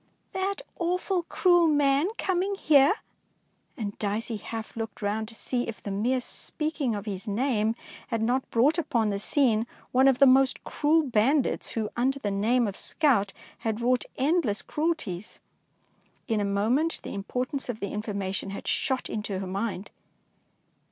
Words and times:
"That 0.33 0.63
awful, 0.79 1.21
cruel 1.21 1.67
man 1.67 2.07
coming 2.17 2.55
here!'^ 2.55 2.95
and 3.77 3.95
Dicey 3.99 4.37
half 4.37 4.75
looked 4.75 5.03
round 5.03 5.27
to 5.27 5.35
see 5.35 5.67
if 5.67 5.83
the 5.83 5.91
mere 5.91 6.21
speaking 6.21 6.95
of 6.95 7.05
his 7.05 7.27
name 7.27 7.75
had 8.07 8.19
not 8.23 8.49
brought 8.49 8.79
upon 8.79 9.11
the 9.11 9.19
scene 9.19 9.67
one 9.91 10.07
of 10.07 10.17
the 10.17 10.25
most 10.25 10.63
cruel 10.63 11.03
bandits 11.03 11.69
who 11.73 11.91
under 11.95 12.17
the 12.17 12.31
name 12.31 12.67
of 12.67 12.77
scout 12.77 13.31
had 13.59 13.79
wrought 13.79 14.05
endless 14.17 14.63
cruelties. 14.63 15.39
In 16.27 16.39
a 16.41 16.45
moment 16.45 17.01
the 17.03 17.15
impor 17.15 17.47
tance 17.47 17.69
of 17.69 17.79
the 17.79 17.91
information 17.91 18.49
had 18.49 18.67
shot 18.67 19.07
into 19.07 19.37
her 19.37 19.45
mind 19.45 19.91